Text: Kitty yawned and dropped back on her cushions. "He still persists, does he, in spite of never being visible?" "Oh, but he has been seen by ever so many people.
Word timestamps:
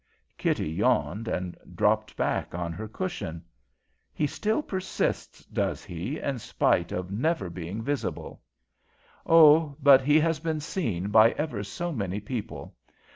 Kitty 0.35 0.67
yawned 0.71 1.27
and 1.27 1.55
dropped 1.75 2.17
back 2.17 2.55
on 2.55 2.73
her 2.73 2.87
cushions. 2.87 3.43
"He 4.11 4.25
still 4.25 4.63
persists, 4.63 5.45
does 5.45 5.83
he, 5.85 6.17
in 6.17 6.39
spite 6.39 6.91
of 6.91 7.11
never 7.11 7.51
being 7.51 7.83
visible?" 7.83 8.41
"Oh, 9.27 9.75
but 9.79 10.01
he 10.01 10.19
has 10.19 10.39
been 10.39 10.59
seen 10.59 11.09
by 11.09 11.33
ever 11.33 11.63
so 11.63 11.91
many 11.91 12.19
people. 12.19 12.75